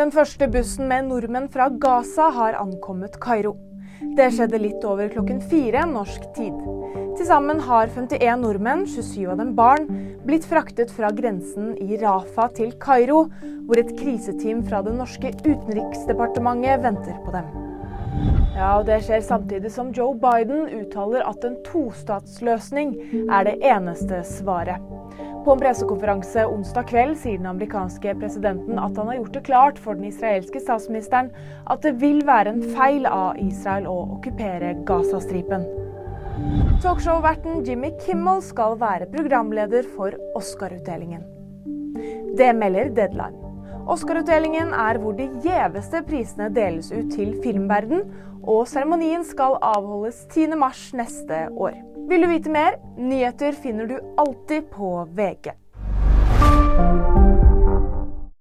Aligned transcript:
Den 0.00 0.08
første 0.14 0.46
bussen 0.48 0.86
med 0.88 1.10
nordmenn 1.10 1.50
fra 1.52 1.66
Gaza 1.76 2.30
har 2.32 2.54
ankommet 2.56 3.18
Kairo. 3.20 3.50
Det 4.16 4.30
skjedde 4.32 4.56
litt 4.62 4.84
over 4.88 5.10
klokken 5.12 5.42
fire 5.50 5.82
norsk 5.90 6.22
tid. 6.38 6.54
Til 7.18 7.26
sammen 7.28 7.60
har 7.66 7.90
51 7.92 8.40
nordmenn, 8.40 8.86
27 8.88 9.26
av 9.28 9.42
dem 9.42 9.50
barn, 9.58 9.90
blitt 10.24 10.46
fraktet 10.48 10.94
fra 10.96 11.10
grensen 11.12 11.74
i 11.84 11.98
Rafa 12.00 12.48
til 12.56 12.72
Kairo, 12.80 13.26
hvor 13.68 13.82
et 13.82 13.92
kriseteam 13.98 14.62
fra 14.70 14.80
det 14.86 14.96
norske 14.96 15.34
utenriksdepartementet 15.42 16.80
venter 16.86 17.20
på 17.26 17.36
dem. 17.36 17.52
Ja, 18.56 18.78
og 18.78 18.86
Det 18.88 19.02
skjer 19.04 19.20
samtidig 19.20 19.74
som 19.74 19.92
Joe 19.92 20.16
Biden 20.16 20.64
uttaler 20.80 21.28
at 21.28 21.44
en 21.44 21.60
tostatsløsning 21.68 22.96
er 23.28 23.44
det 23.52 23.58
eneste 23.60 24.24
svaret. 24.24 24.80
På 25.44 25.52
en 25.52 25.60
pressekonferanse 25.62 26.42
onsdag 26.46 26.88
kveld 26.90 27.14
sier 27.16 27.38
den 27.40 27.48
amerikanske 27.48 28.12
presidenten 28.20 28.76
at 28.76 28.98
han 29.00 29.08
har 29.08 29.16
gjort 29.16 29.36
det 29.38 29.44
klart 29.46 29.80
for 29.80 29.96
den 29.96 30.10
israelske 30.10 30.60
statsministeren 30.60 31.30
at 31.64 31.80
det 31.86 31.94
vil 32.02 32.20
være 32.28 32.52
en 32.52 32.62
feil 32.76 33.08
av 33.08 33.40
Israel 33.40 33.88
å 33.88 33.96
okkupere 34.18 34.74
Gazastripen. 34.88 35.64
Talkshow-verten 36.84 37.64
Jimmy 37.64 37.94
Kimmel 38.04 38.44
skal 38.44 38.76
være 38.80 39.08
programleder 39.12 39.88
for 39.96 40.16
Oscar-utdelingen. 40.36 41.24
Det 42.36 42.52
melder 42.56 42.92
Deadline. 42.96 43.39
Oscar-utdelingen 43.88 44.74
er 44.76 44.98
hvor 45.00 45.16
de 45.16 45.28
gjeveste 45.44 46.02
prisene 46.08 46.50
deles 46.54 46.90
ut 46.92 47.12
til 47.14 47.32
filmverden, 47.44 48.04
og 48.40 48.66
seremonien 48.68 49.24
skal 49.26 49.58
avholdes 49.62 50.24
10.3 50.32 50.96
neste 51.00 51.40
år. 51.56 51.76
Vil 52.10 52.24
du 52.24 52.30
vite 52.30 52.52
mer? 52.52 52.80
Nyheter 52.98 53.56
finner 53.62 53.86
du 53.90 53.98
alltid 54.18 54.70
på 54.72 54.94
VG. 55.16 55.52